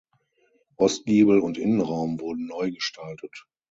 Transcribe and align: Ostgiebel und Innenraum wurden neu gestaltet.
Ostgiebel 0.77 1.37
und 1.39 1.59
Innenraum 1.59 2.19
wurden 2.19 2.47
neu 2.47 2.71
gestaltet. 2.71 3.45